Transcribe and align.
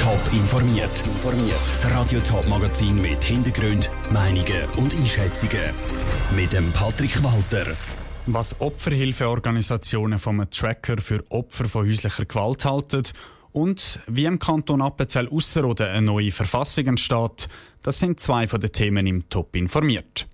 Top 0.00 0.32
informiert. 0.32 1.02
Das 1.68 1.90
Radio 1.90 2.20
Top 2.20 2.48
Magazin 2.48 2.96
mit 2.96 3.22
Hintergrund, 3.22 3.90
Meinungen 4.10 4.64
und 4.78 4.94
Einschätzungen 4.94 5.74
mit 6.34 6.54
dem 6.54 6.72
Patrick 6.72 7.22
Walter. 7.22 7.76
Was 8.24 8.58
Opferhilfeorganisationen 8.62 10.18
vom 10.18 10.48
Tracker 10.50 11.02
für 11.02 11.22
Opfer 11.28 11.66
von 11.66 11.86
häuslicher 11.86 12.24
Gewalt 12.24 12.64
halten 12.64 13.02
und 13.52 14.00
wie 14.06 14.24
im 14.24 14.38
Kanton 14.38 14.80
Appenzell 14.80 15.28
Ausserrhoden 15.28 15.88
eine 15.88 16.06
neue 16.06 16.32
Verfassung 16.32 16.86
entsteht, 16.86 17.48
das 17.82 17.98
sind 17.98 18.20
zwei 18.20 18.48
von 18.48 18.58
den 18.58 18.72
Themen 18.72 19.06
im 19.06 19.28
Top 19.28 19.54
informiert. 19.54 20.26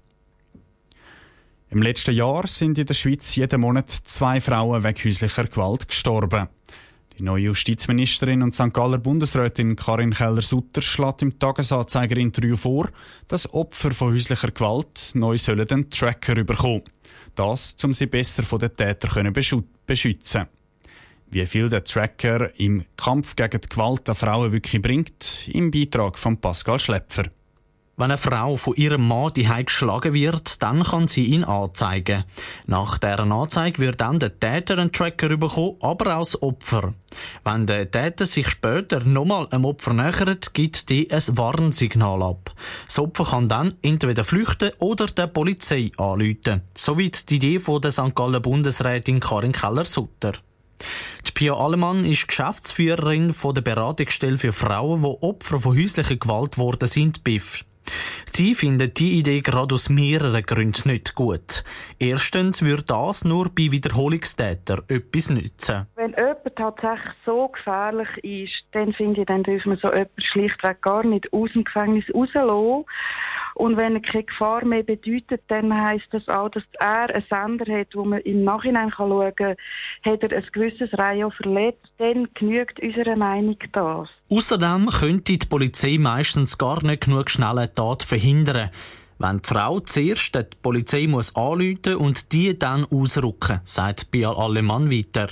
Im 1.70 1.82
letzten 1.82 2.14
Jahr 2.14 2.46
sind 2.46 2.78
in 2.78 2.86
der 2.86 2.94
Schweiz 2.94 3.34
jeden 3.34 3.60
Monat 3.60 3.90
zwei 4.04 4.40
Frauen 4.40 4.84
wegen 4.84 5.04
häuslicher 5.04 5.44
Gewalt 5.44 5.88
gestorben. 5.88 6.46
Die 7.18 7.22
neue 7.22 7.44
Justizministerin 7.44 8.42
und 8.42 8.54
St. 8.54 8.74
Galler 8.74 8.98
Bundesrätin 8.98 9.74
Karin 9.74 10.12
Keller-Sutter 10.12 10.82
schlägt 10.82 11.22
im 11.22 11.38
Tagesanzeigerinterview 11.38 12.56
vor, 12.56 12.91
dass 13.27 13.50
Opfer 13.54 13.92
von 13.92 14.12
häuslicher 14.12 14.50
Gewalt 14.50 15.12
neu 15.14 15.38
sollen 15.38 15.66
einen 15.66 15.88
Tracker 15.88 16.44
bekommen. 16.44 16.82
Das, 17.34 17.74
um 17.82 17.94
sie 17.94 18.05
besser 18.05 18.42
von 18.42 18.58
den 18.58 18.77
Tätern 18.77 19.32
beschützen 19.86 20.46
Wie 21.30 21.46
viel 21.46 21.70
der 21.70 21.84
Tracker 21.84 22.55
im 22.60 22.84
Kampf 22.98 23.34
gegen 23.34 23.62
die 23.62 23.69
Gewalt 23.69 24.06
an 24.10 24.14
Frauen 24.14 24.52
wirklich 24.52 24.83
bringt, 24.83 25.48
im 25.48 25.70
Beitrag 25.70 26.19
von 26.19 26.38
Pascal 26.38 26.78
Schlepfer. 26.78 27.30
Wenn 27.98 28.10
eine 28.10 28.19
Frau 28.19 28.56
von 28.58 28.74
ihrem 28.74 29.08
Mann 29.08 29.33
die 29.33 29.48
geschlagen 29.64 30.12
wird, 30.12 30.62
dann 30.62 30.83
kann 30.83 31.08
sie 31.08 31.24
ihn 31.24 31.44
anzeigen. 31.44 32.24
Nach 32.66 32.98
deren 32.98 33.33
Anzeige 33.33 33.78
wird 33.78 34.02
dann 34.02 34.19
der 34.19 34.38
Täter 34.38 34.77
einen 34.77 34.92
Tracker 34.92 35.34
bekommen, 35.38 35.77
aber 35.80 36.16
auch 36.16 36.20
das 36.20 36.42
Opfer. 36.42 36.92
Wenn 37.44 37.66
der 37.66 37.90
Täter 37.90 38.26
sich 38.26 38.48
später 38.48 39.00
nochmal 39.00 39.48
einem 39.50 39.64
Opfer 39.64 39.92
nähert, 39.92 40.54
gibt 40.54 40.88
die 40.88 41.10
ein 41.10 41.22
Warnsignal 41.28 42.22
ab. 42.22 42.52
Das 42.86 42.98
Opfer 42.98 43.24
kann 43.24 43.48
dann 43.48 43.74
entweder 43.83 44.24
flüchten 44.24 44.72
oder 44.78 45.06
der 45.06 45.27
Polizei 45.27 45.91
anrufen. 45.96 46.62
Soweit 46.77 47.30
die 47.30 47.36
Idee 47.36 47.58
von 47.58 47.80
der 47.80 47.92
St. 47.92 48.14
Gallen 48.14 48.42
Bundesrätin 48.42 49.20
Karin 49.20 49.52
Keller-Sutter. 49.52 50.33
Die 51.27 51.33
Pia 51.33 51.55
Allemann 51.55 52.05
ist 52.05 52.28
Geschäftsführerin 52.28 53.33
von 53.33 53.55
der 53.55 53.62
Beratungsstelle 53.62 54.38
für 54.38 54.52
Frauen, 54.52 55.02
die 55.02 55.22
Opfer 55.22 55.61
von 55.61 55.77
häuslicher 55.77 56.16
Gewalt 56.16 56.52
geworden 56.52 56.88
sind, 56.88 57.24
BIF. 57.24 57.64
Sie 58.37 58.55
finden 58.55 58.92
die 58.92 59.19
Idee 59.19 59.41
gerade 59.41 59.75
aus 59.75 59.89
mehreren 59.89 60.42
Gründen 60.42 60.91
nicht 60.91 61.15
gut. 61.15 61.65
Erstens 61.98 62.61
würde 62.61 62.83
das 62.83 63.25
nur 63.25 63.48
bei 63.48 63.73
Wiederholungstätern 63.73 64.83
etwas 64.89 65.31
nützen. 65.31 65.87
Wenn 65.95 66.11
jemand 66.11 66.55
tatsächlich 66.55 67.14
so 67.25 67.48
gefährlich 67.48 68.09
ist, 68.23 68.67
dann 68.73 68.92
finde 68.92 69.23
ich, 69.23 69.27
dann 69.27 69.42
dürfen 69.42 69.73
wir 69.73 69.79
so 69.79 69.89
jemanden 69.89 70.20
schlichtweg 70.20 70.83
gar 70.83 71.03
nicht 71.03 71.33
aus 71.33 71.51
dem 71.55 71.64
Gefängnis 71.64 72.05
rauslassen. 72.12 72.84
Und 73.56 73.78
wenn 73.78 73.94
er 73.94 74.00
keine 74.02 74.24
Gefahr 74.24 74.66
mehr 74.66 74.82
bedeutet, 74.82 75.40
dann 75.48 75.72
heisst 75.74 76.08
das 76.10 76.28
auch, 76.28 76.50
dass 76.50 76.62
er 76.78 77.08
einen 77.14 77.24
Sender 77.30 77.80
hat, 77.80 77.94
wo 77.94 78.04
man 78.04 78.20
im 78.20 78.44
Nachhinein 78.44 78.90
schauen 78.90 79.34
kann, 79.34 79.56
hat 80.04 80.22
er 80.22 80.36
ein 80.36 80.44
gewisses 80.52 80.96
Reihe 80.98 81.30
verletzt, 81.30 81.90
dann 81.96 82.28
genügt 82.34 82.80
unserer 82.80 83.16
Meinung 83.16 83.56
das. 83.72 84.10
Außerdem 84.28 84.90
könnte 84.90 85.38
die 85.38 85.46
Polizei 85.46 85.96
meistens 85.98 86.58
gar 86.58 86.84
nicht 86.84 87.04
genug 87.04 87.30
schnell 87.30 87.56
eine 87.58 87.72
Tat 87.72 88.02
verhindern. 88.02 88.68
Wenn 89.18 89.38
die 89.38 89.48
Frau 89.48 89.80
zuerst 89.80 90.34
die 90.34 90.56
Polizei 90.60 91.06
muss 91.06 91.34
anrufen 91.34 91.94
und 91.96 92.32
die 92.32 92.58
dann 92.58 92.84
ausrücken, 92.84 93.60
sagt 93.64 94.10
Bial 94.10 94.36
Allemann 94.36 94.90
weiter. 94.90 95.28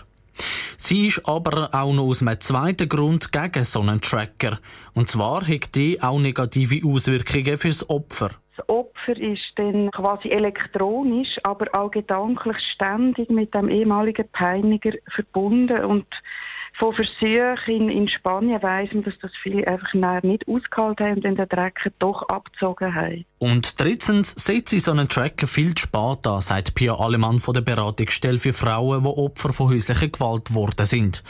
Sie 0.86 1.06
ist 1.06 1.22
aber 1.24 1.72
auch 1.72 1.94
noch 1.94 2.04
aus 2.04 2.20
einem 2.20 2.38
zweiten 2.42 2.90
Grund 2.90 3.32
gegen 3.32 3.64
so 3.64 3.80
einen 3.80 4.02
Tracker. 4.02 4.60
Und 4.92 5.08
zwar 5.08 5.40
hat 5.48 5.74
die 5.74 6.02
auch 6.02 6.18
negative 6.18 6.86
Auswirkungen 6.86 7.56
fürs 7.56 7.88
Opfer. 7.88 8.32
Opfer 9.04 9.20
ist 9.20 9.52
dann 9.56 9.90
quasi 9.90 10.28
elektronisch, 10.28 11.38
aber 11.42 11.66
auch 11.74 11.90
gedanklich 11.90 12.56
ständig 12.72 13.30
mit 13.30 13.54
dem 13.54 13.68
ehemaligen 13.68 14.26
Peiniger 14.28 14.92
verbunden 15.08 15.84
und 15.84 16.06
von 16.76 16.92
Versuchen 16.92 17.72
in, 17.72 17.88
in 17.88 18.08
Spanien 18.08 18.60
weiss 18.62 18.92
man, 18.92 19.04
dass 19.04 19.16
das 19.20 19.30
viele 19.42 19.66
einfach 19.68 19.94
nicht 20.22 20.48
ausgehalten 20.48 21.06
haben 21.06 21.22
und 21.22 21.38
den 21.38 21.48
Dreck 21.48 21.92
doch 22.00 22.22
abgezogen 22.28 22.94
haben. 22.94 23.24
Und 23.38 23.78
drittens 23.78 24.32
setzt 24.32 24.70
sie 24.70 24.80
so 24.80 24.90
einen 24.90 25.08
Tracker 25.08 25.46
viel 25.46 25.74
zu 25.74 25.82
spät 25.82 26.26
an, 26.26 26.40
sagt 26.40 26.74
Pia 26.74 26.94
Alemann 26.94 27.38
von 27.38 27.54
der 27.54 27.60
Beratungsstelle 27.60 28.38
für 28.38 28.52
Frauen, 28.52 29.04
die 29.04 29.08
Opfer 29.08 29.52
von 29.52 29.68
häuslicher 29.68 30.08
Gewalt 30.08 30.46
geworden 30.46 30.86
sind. 30.86 31.22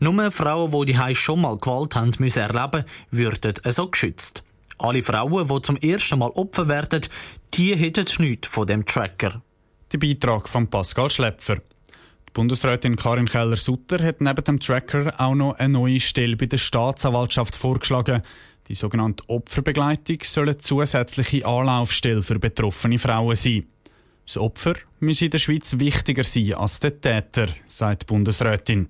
Nur 0.00 0.32
Frauen, 0.32 0.86
die 0.86 0.94
die 0.94 1.14
schon 1.14 1.42
mal 1.42 1.58
Gewalt 1.58 1.94
haben 1.94 2.12
müssen 2.18 2.40
erleben, 2.40 2.84
würden 3.10 3.54
so 3.66 3.88
geschützt. 3.88 4.42
Alle 4.78 5.02
Frauen, 5.02 5.48
die 5.48 5.62
zum 5.62 5.76
ersten 5.76 6.20
Mal 6.20 6.30
Opfer 6.30 6.68
werden, 6.68 7.02
die 7.54 7.74
hätten 7.74 8.06
nichts 8.22 8.48
von 8.48 8.66
dem 8.66 8.86
Tracker. 8.86 9.42
Der 9.92 9.98
Beitrag 9.98 10.48
von 10.48 10.68
Pascal 10.68 11.10
Schlepfer. 11.10 11.58
Bundesrätin 12.32 12.94
Karin 12.94 13.26
Keller-Sutter 13.26 14.02
hat 14.04 14.20
neben 14.20 14.44
dem 14.44 14.60
Tracker 14.60 15.12
auch 15.18 15.34
noch 15.34 15.54
eine 15.54 15.72
neue 15.72 15.98
Stelle 15.98 16.36
bei 16.36 16.46
der 16.46 16.58
Staatsanwaltschaft 16.58 17.56
vorgeschlagen. 17.56 18.22
Die 18.68 18.74
sogenannte 18.74 19.28
Opferbegleitung 19.28 20.18
soll 20.22 20.50
eine 20.50 20.58
zusätzliche 20.58 21.44
Anlaufstelle 21.44 22.22
für 22.22 22.38
betroffene 22.38 22.98
Frauen 22.98 23.34
sein. 23.34 23.66
Das 24.26 24.36
Opfer 24.36 24.74
muss 25.00 25.22
in 25.22 25.30
der 25.30 25.38
Schweiz 25.38 25.78
wichtiger 25.78 26.22
sein 26.22 26.54
als 26.54 26.78
der 26.78 27.00
Täter, 27.00 27.48
sagt 27.66 28.02
die 28.02 28.06
Bundesrätin. 28.06 28.88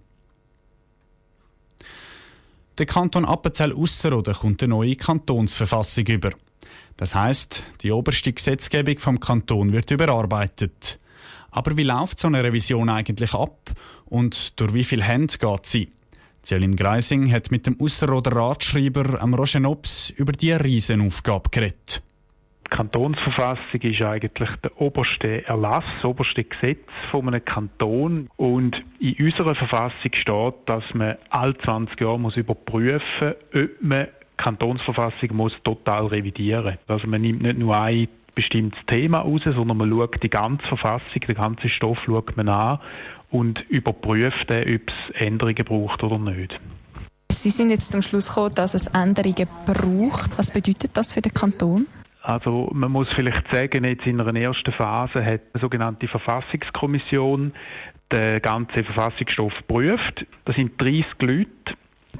Der 2.78 2.86
Kanton 2.86 3.24
Appenzell 3.24 3.72
Ausserrhoden 3.72 4.34
kommt 4.34 4.62
eine 4.62 4.70
neue 4.70 4.94
Kantonsverfassung 4.94 6.06
über. 6.06 6.30
Das 6.96 7.12
heißt, 7.12 7.64
die 7.82 7.90
oberste 7.90 8.32
Gesetzgebung 8.32 8.98
vom 8.98 9.18
Kanton 9.18 9.72
wird 9.72 9.90
überarbeitet. 9.90 11.00
Aber 11.50 11.76
wie 11.76 11.82
läuft 11.82 12.20
so 12.20 12.28
eine 12.28 12.44
Revision 12.44 12.88
eigentlich 12.88 13.34
ab 13.34 13.72
und 14.04 14.60
durch 14.60 14.74
wie 14.74 14.84
viele 14.84 15.02
Hände 15.02 15.38
geht 15.38 15.66
sie? 15.66 15.90
Celine 16.44 16.76
Greising 16.76 17.32
hat 17.32 17.50
mit 17.50 17.66
dem 17.66 17.80
Ausserrhoder 17.80 18.30
Ratschreiber 18.30 19.20
am 19.20 19.34
Roger 19.34 19.58
Nobs 19.58 20.10
über 20.10 20.30
diese 20.30 20.62
Riesenaufgabe 20.62 21.50
geredet. 21.50 22.00
Die 22.70 22.76
Kantonsverfassung 22.76 23.80
ist 23.80 24.02
eigentlich 24.02 24.50
der 24.62 24.80
oberste 24.80 25.46
Erlass, 25.46 25.84
das 25.96 26.04
oberste 26.04 26.44
Gesetz 26.44 26.84
von 27.10 27.26
einem 27.26 27.44
Kanton. 27.44 28.28
Und 28.36 28.84
in 29.00 29.16
unserer 29.24 29.54
Verfassung 29.54 30.12
steht, 30.12 30.54
dass 30.66 30.84
man 30.92 31.16
alle 31.30 31.56
20 31.56 31.98
Jahre 31.98 32.20
muss 32.20 32.36
überprüfen 32.36 33.34
muss, 33.52 33.62
ob 33.62 33.70
man 33.80 34.04
die 34.04 34.36
Kantonsverfassung 34.36 35.34
muss 35.34 35.54
total 35.64 36.06
revidieren 36.06 36.76
muss. 36.86 36.94
Also 36.94 37.06
man 37.08 37.22
nimmt 37.22 37.42
nicht 37.42 37.58
nur 37.58 37.76
ein 37.76 38.08
bestimmtes 38.34 38.80
Thema 38.86 39.20
raus, 39.20 39.40
sondern 39.44 39.78
man 39.78 39.90
schaut 39.90 40.22
die 40.22 40.30
ganze 40.30 40.66
Verfassung, 40.66 41.20
den 41.26 41.34
ganzen 41.34 41.70
Stoff 41.70 41.98
schaut 42.04 42.36
man 42.36 42.48
an 42.48 42.78
und 43.30 43.64
überprüft, 43.68 44.50
ob 44.50 44.50
es 44.50 45.10
Änderungen 45.14 45.64
braucht 45.64 46.02
oder 46.04 46.18
nicht. 46.18 46.60
Sie 47.32 47.50
sind 47.50 47.70
jetzt 47.70 47.90
zum 47.90 48.02
Schluss 48.02 48.28
gekommen, 48.28 48.54
dass 48.54 48.74
es 48.74 48.88
Änderungen 48.88 49.48
braucht. 49.64 50.36
Was 50.36 50.50
bedeutet 50.50 50.90
das 50.94 51.12
für 51.12 51.20
den 51.22 51.32
Kanton? 51.32 51.86
Also 52.22 52.70
man 52.72 52.90
muss 52.90 53.12
vielleicht 53.12 53.48
sagen, 53.52 53.84
jetzt 53.84 54.06
in 54.06 54.20
einer 54.20 54.38
ersten 54.38 54.72
Phase 54.72 55.24
hat 55.24 55.40
eine 55.52 55.60
sogenannte 55.60 56.08
Verfassungskommission 56.08 57.52
den 58.10 58.42
ganzen 58.42 58.84
Verfassungsstoff 58.84 59.56
geprüft. 59.58 60.26
Das 60.44 60.56
sind 60.56 60.80
30 60.80 61.06
Leute 61.20 61.74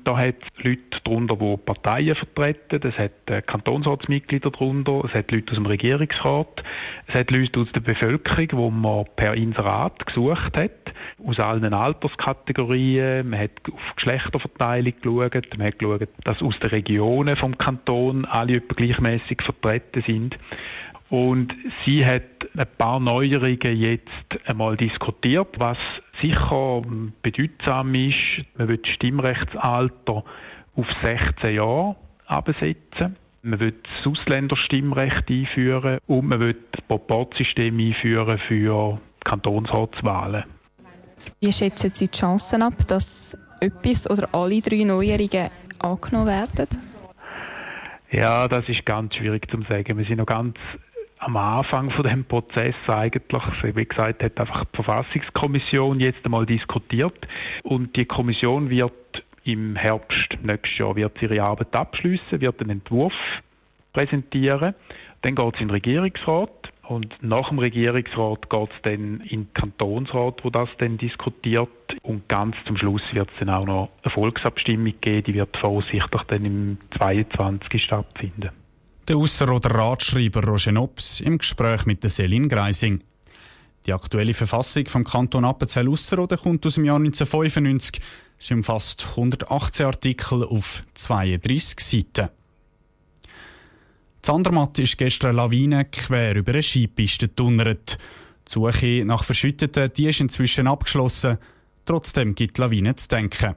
da 0.09 0.17
hat 0.17 0.37
es 0.43 0.65
Leute 0.65 1.01
darunter, 1.05 1.37
die 1.37 1.57
Parteien 1.59 2.15
vertreten, 2.15 2.81
es 2.89 2.99
hat 2.99 3.13
äh, 3.27 3.43
Kantonsratsmitglieder 3.43 4.51
darunter, 4.51 5.05
es 5.05 5.13
hat 5.13 5.31
Leute 5.31 5.51
aus 5.51 5.59
dem 5.59 5.67
Regierungsrat, 5.67 6.65
es 7.07 7.15
hat 7.15 7.31
Leute 7.31 7.61
aus 7.61 7.71
der 7.73 7.81
Bevölkerung, 7.81 8.49
die 8.49 8.81
man 8.81 9.05
per 9.17 9.35
Inserat 9.35 10.07
gesucht 10.07 10.57
hat, 10.57 10.95
aus 11.27 11.39
allen 11.39 11.75
Alterskategorien, 11.75 13.29
man 13.29 13.39
hat 13.39 13.51
auf 13.71 13.97
Geschlechterverteilung 13.97 14.95
geschaut, 15.03 15.59
man 15.59 15.67
hat 15.67 15.79
geschaut, 15.79 16.09
dass 16.25 16.43
aus 16.43 16.59
den 16.59 16.71
Regionen 16.71 17.37
vom 17.37 17.59
Kanton 17.59 18.25
alle 18.25 18.63
gleichmäßig 18.63 19.43
vertreten 19.43 20.03
sind. 20.07 20.39
Und 21.10 21.55
sie 21.84 22.05
hat 22.05 22.22
ein 22.57 22.66
paar 22.77 23.01
Neuerungen 23.01 23.77
jetzt 23.77 24.09
einmal 24.47 24.77
diskutiert, 24.77 25.59
was 25.59 25.78
sicher 26.21 26.83
bedeutsam 27.22 27.95
ist. 27.95 28.45
Man 28.57 28.69
will 28.69 28.78
das 28.78 28.91
Stimmrechtsalter 28.91 30.25
auf 30.77 30.87
16 31.03 31.55
Jahre 31.55 31.97
absetzen. 32.27 33.16
Man 33.43 33.60
will 33.60 33.75
das 33.83 34.07
Ausländerstimmrecht 34.07 35.31
einführen 35.31 35.99
und 36.07 36.28
man 36.28 36.41
will 36.41 36.57
das 36.72 36.83
Proportsystem 36.83 37.78
einführen 37.78 38.39
für 38.39 39.01
Kantonsratswahlen. 39.25 40.45
Wie 41.41 41.53
schätzen 41.53 41.91
Sie 41.95 42.07
die 42.07 42.16
Chancen 42.16 42.63
ab, 42.63 42.75
dass 42.87 43.37
etwas 43.61 44.09
oder 44.11 44.28
alle 44.33 44.61
drei 44.61 44.84
Neuerungen 44.84 45.49
angenommen 45.78 46.27
werden? 46.27 46.69
Ja, 48.11 48.49
das 48.49 48.69
ist 48.69 48.87
ganz 48.87 49.15
schwierig 49.15 49.51
zu 49.51 49.61
sagen. 49.63 49.99
Wir 49.99 50.04
sind 50.04 50.19
noch 50.19 50.27
ganz 50.27 50.57
am 51.18 51.36
Anfang 51.36 51.91
von 51.91 52.04
dem 52.04 52.24
Prozess 52.24 52.74
eigentlich, 52.86 53.42
wie 53.62 53.84
gesagt, 53.84 54.22
hat 54.22 54.38
einfach 54.41 54.65
die 54.65 54.76
Verfassungskommission 54.76 56.00
jetzt 56.00 56.24
einmal 56.24 56.47
diskutiert 56.47 57.26
und 57.62 57.97
die 57.97 58.04
Kommission 58.04 58.70
wird 58.70 58.92
im 59.44 59.76
Herbst 59.76 60.38
nächstes 60.42 60.78
Jahr 60.78 60.97
wird 60.97 61.20
ihre 61.22 61.42
Arbeit 61.42 61.74
abschließen, 61.74 62.41
wird 62.41 62.60
einen 62.60 62.70
Entwurf 62.70 63.15
präsentieren. 63.92 64.74
Dann 65.22 65.34
geht 65.34 65.54
es 65.54 65.60
in 65.60 65.68
den 65.68 65.74
Regierungsrat 65.74 66.72
und 66.82 67.22
nach 67.22 67.48
dem 67.48 67.59
Regierungsrat 67.59 68.48
geht 68.48 68.70
es 68.70 68.82
dann 68.82 69.20
in 69.20 69.44
den 69.44 69.53
Kantonsrat, 69.54 70.44
wo 70.44 70.50
das 70.50 70.68
dann 70.78 70.98
diskutiert. 70.98 71.68
Und 72.03 72.28
ganz 72.28 72.56
zum 72.66 72.76
Schluss 72.76 73.03
wird 73.12 73.30
es 73.30 73.38
dann 73.38 73.50
auch 73.50 73.66
noch 73.66 73.91
eine 74.03 74.10
Volksabstimmung 74.10 74.94
geben, 75.00 75.24
die 75.24 75.34
wird 75.34 75.56
voraussichtlich 75.56 76.22
dann 76.22 76.44
im 76.44 76.78
22. 76.97 77.82
stattfinden. 77.82 78.50
Der 79.09 79.16
Ausserrhoder 79.16 79.71
Ratschreiber 79.71 80.45
Roger 80.45 80.72
Nops 80.72 81.21
im 81.21 81.39
Gespräch 81.39 81.87
mit 81.87 82.03
der 82.03 82.10
Selin 82.10 82.47
Greising. 82.47 83.03
Die 83.87 83.95
aktuelle 83.95 84.34
Verfassung 84.34 84.84
vom 84.84 85.03
Kanton 85.03 85.47
Appenzell 85.47 85.89
Ausserrhoden 85.89 86.37
kommt 86.37 86.66
aus 86.66 86.75
dem 86.75 86.84
Jahr 86.84 86.97
1995. 86.97 88.03
Sie 88.37 88.53
umfasst 88.53 89.07
118 89.13 89.87
Artikel 89.87 90.45
auf 90.45 90.84
32 90.93 91.81
Seiten. 91.81 92.28
Zandermatt 94.21 94.78
ist 94.78 94.99
gestern 94.99 95.31
eine 95.31 95.39
Lawine 95.39 95.87
quer 95.87 96.37
über 96.37 96.53
eine 96.53 96.63
Skipiste 96.63 97.28
getunnert. 97.28 97.97
Die 98.47 98.53
Suche 98.53 99.04
nach 99.07 99.25
Verschütteten 99.25 99.91
die 99.97 100.09
ist 100.09 100.21
inzwischen 100.21 100.66
abgeschlossen. 100.66 101.39
Trotzdem 101.87 102.34
gibt 102.34 102.59
die 102.59 102.61
Lawine 102.61 102.95
zu 102.97 103.09
denken. 103.09 103.54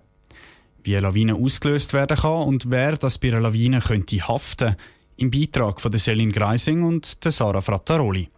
Wie 0.81 0.95
eine 0.95 1.07
Lawine 1.07 1.35
ausgelöst 1.35 1.91
werden 1.91 2.15
kann 2.15 2.47
und 2.47 2.71
wer 2.71 2.95
das 2.95 3.17
bei 3.17 3.27
einer 3.27 3.41
Lawine 3.41 3.81
könnte 3.81 4.25
haften, 4.25 4.77
im 5.21 5.29
Beitrag 5.29 5.79
von 5.79 5.91
der 5.91 5.99
Selin 5.99 6.31
Greising 6.31 6.83
und 6.83 7.23
der 7.23 7.31
Sarah 7.31 7.61
Frattaroli. 7.61 8.29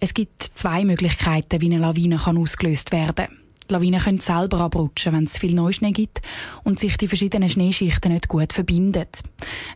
Es 0.00 0.14
gibt 0.14 0.42
zwei 0.54 0.84
Möglichkeiten, 0.84 1.60
wie 1.60 1.66
eine 1.66 1.78
Lawine 1.78 2.16
kann 2.16 2.38
ausgelöst 2.38 2.90
werden 2.90 3.14
kann. 3.14 3.38
Die 3.68 3.74
Lawinen 3.74 4.00
können 4.00 4.20
selber 4.20 4.60
abrutschen, 4.60 5.12
wenn 5.12 5.24
es 5.24 5.36
viel 5.36 5.54
Neuschnee 5.54 5.90
gibt 5.90 6.20
und 6.62 6.78
sich 6.78 6.96
die 6.96 7.08
verschiedenen 7.08 7.48
Schneeschichten 7.48 8.12
nicht 8.12 8.28
gut 8.28 8.52
verbinden. 8.52 9.06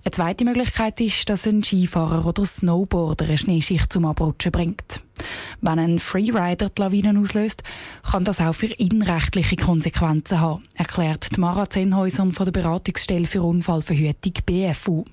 Eine 0.04 0.12
zweite 0.12 0.44
Möglichkeit 0.44 1.00
ist, 1.00 1.28
dass 1.28 1.46
ein 1.46 1.64
Skifahrer 1.64 2.24
oder 2.24 2.46
Snowboarder 2.46 3.24
eine 3.26 3.38
Schneeschicht 3.38 3.92
zum 3.92 4.06
Abrutschen 4.06 4.52
bringt. 4.52 5.02
Wenn 5.60 5.78
ein 5.78 5.98
Freerider 5.98 6.68
die 6.68 6.80
Lawinen 6.80 7.18
auslöst, 7.18 7.62
kann 8.08 8.24
das 8.24 8.40
auch 8.40 8.54
für 8.54 8.72
ihn 8.74 9.02
rechtliche 9.02 9.56
Konsequenzen 9.56 10.40
haben, 10.40 10.62
erklärt 10.74 11.36
Mara 11.36 11.68
Zenhäuser 11.68 12.30
von 12.30 12.44
der 12.44 12.52
Beratungsstelle 12.52 13.26
für 13.26 13.42
Unfallverhütung 13.42 14.34
BFU. 14.46 15.04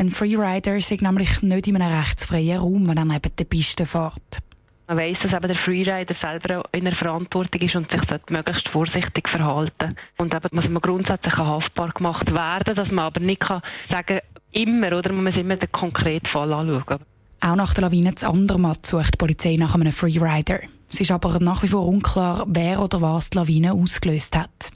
Ein 0.00 0.12
Freerider 0.12 0.76
ist 0.76 0.92
nämlich 1.02 1.42
nicht 1.42 1.66
in 1.66 1.82
einem 1.82 1.98
rechtsfreien 1.98 2.60
Raum, 2.60 2.86
wenn 2.86 2.98
er 2.98 3.04
neben 3.04 3.34
der 3.34 3.44
Piste 3.44 3.84
fährt. 3.84 4.38
Man 4.86 4.96
weiss, 4.96 5.18
dass 5.20 5.32
eben 5.32 5.48
der 5.48 5.56
Freerider 5.56 6.14
selber 6.20 6.62
in 6.70 6.84
der 6.84 6.94
Verantwortung 6.94 7.60
ist 7.60 7.74
und 7.74 7.90
sich 7.90 8.00
möglichst 8.30 8.68
vorsichtig 8.68 9.28
verhalten 9.28 9.96
Und 10.18 10.32
eben 10.32 10.48
muss 10.52 10.68
man 10.68 10.80
grundsätzlich 10.80 11.36
haftbar 11.36 11.90
gemacht 11.90 12.32
werden, 12.32 12.76
dass 12.76 12.92
man 12.92 13.06
aber 13.06 13.18
nicht 13.18 13.40
kann 13.40 13.60
sagen 13.90 14.20
immer, 14.52 14.96
oder 14.96 15.12
man 15.12 15.24
muss 15.24 15.36
immer 15.36 15.56
den 15.56 15.72
konkreten 15.72 16.26
Fall 16.26 16.52
anschauen. 16.52 17.00
Auch 17.40 17.56
nach 17.56 17.74
der 17.74 17.82
Lawine 17.82 18.14
zu 18.14 18.28
Andermatt 18.28 18.86
sucht 18.86 19.14
die 19.14 19.18
Polizei 19.18 19.56
nach 19.56 19.74
einem 19.74 19.92
Freerider. 19.92 20.60
Es 20.90 21.00
ist 21.00 21.10
aber 21.10 21.40
nach 21.40 21.64
wie 21.64 21.68
vor 21.68 21.86
unklar, 21.86 22.44
wer 22.46 22.80
oder 22.80 23.02
was 23.02 23.30
die 23.30 23.38
Lawine 23.38 23.72
ausgelöst 23.72 24.36
hat. 24.36 24.70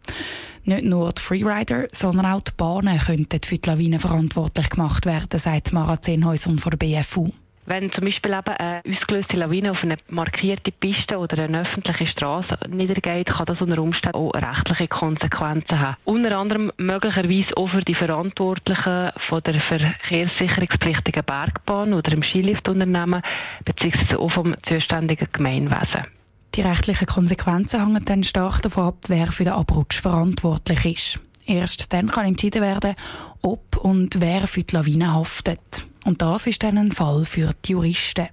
Nicht 0.65 0.85
nur 0.85 1.13
die 1.13 1.21
Freerider, 1.21 1.89
sondern 1.91 2.27
auch 2.27 2.43
die 2.43 2.53
Bahnen 2.57 2.99
könnten 2.99 3.41
für 3.45 3.59
die 3.59 3.69
Lawine 3.69 3.99
verantwortlich 3.99 4.71
gemacht 4.71 5.07
werden, 5.07 5.39
sagt 5.39 5.73
Mara 5.73 6.01
Zehnhäuser 6.01 6.57
von 6.57 6.71
der 6.71 6.77
BFU. 6.77 7.33
Wenn 7.65 7.93
zum 7.93 8.05
Beispiel 8.05 8.33
eben 8.33 8.55
eine 8.59 8.83
ausgelöste 8.89 9.37
Lawine 9.37 9.71
auf 9.71 9.83
eine 9.85 9.97
markierte 10.09 10.73
Piste 10.73 11.19
oder 11.19 11.45
eine 11.45 11.61
öffentliche 11.61 12.09
Straße 12.09 12.59
niedergeht, 12.69 13.29
kann 13.29 13.47
das 13.47 13.61
unter 13.61 13.81
Umständen 13.81 14.19
auch 14.19 14.35
rechtliche 14.35 14.89
Konsequenzen 14.89 15.79
haben. 15.79 15.97
Unter 16.05 16.37
anderem 16.39 16.73
möglicherweise 16.77 17.57
auch 17.57 17.69
für 17.69 17.83
die 17.83 17.95
Verantwortlichen 17.95 19.11
von 19.29 19.43
der 19.43 19.61
verkehrssicherungspflichtigen 19.61 21.25
Bergbahn 21.25 21.93
oder 21.93 22.11
dem 22.11 22.25
Skiliftunternehmen 22.25 23.23
beziehungsweise 23.65 24.19
auch 24.19 24.33
vom 24.33 24.57
zuständigen 24.67 25.29
Gemeinwesen. 25.33 26.07
Die 26.55 26.61
rechtlichen 26.61 27.07
Konsequenzen 27.07 27.81
hängen 27.81 28.05
dann 28.05 28.25
stark 28.25 28.61
davon 28.61 28.89
ab, 28.89 29.05
wer 29.09 29.33
für 29.33 29.45
den 29.45 29.55
Abrutsch 29.55 30.01
verantwortlich 30.01 30.85
ist. 30.85 31.21
Erst 31.47 31.93
dann 31.93 32.11
kann 32.11 32.27
entschieden 32.27 32.61
werden, 32.61 32.95
ob 33.41 33.79
und 33.79 34.21
wer 34.21 34.47
für 34.47 34.63
die 34.63 34.75
Lawine 34.75 35.15
haftet. 35.15 35.87
Und 36.05 36.21
das 36.21 36.47
ist 36.47 36.63
dann 36.63 36.77
ein 36.77 36.93
Fall 36.93 37.25
für 37.25 37.53
die 37.65 37.73
Juristen. 37.73 38.29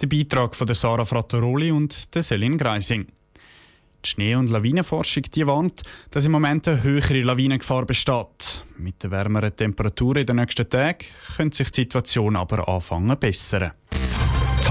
Der 0.00 0.06
Beitrag 0.06 0.54
von 0.54 0.66
der 0.66 0.76
Sarah 0.76 1.04
Frattaroli 1.04 1.70
und 1.70 2.14
der 2.14 2.22
Selin 2.22 2.58
Greising. 2.58 3.06
Die 4.04 4.08
Schnee- 4.08 4.34
und 4.34 4.50
Lawinenforschung 4.50 5.24
die 5.34 5.46
warnt, 5.46 5.82
dass 6.10 6.24
im 6.24 6.32
Moment 6.32 6.68
eine 6.68 6.82
höhere 6.82 7.22
Lawinengefahr 7.22 7.84
besteht. 7.84 8.64
Mit 8.78 9.02
den 9.02 9.10
wärmeren 9.10 9.54
Temperaturen 9.54 10.22
in 10.22 10.26
den 10.26 10.36
nächsten 10.36 10.68
Tagen 10.68 11.06
könnte 11.36 11.58
sich 11.58 11.70
die 11.70 11.82
Situation 11.82 12.36
aber 12.36 12.68
anfangen 12.68 13.18
bessern. 13.18 13.72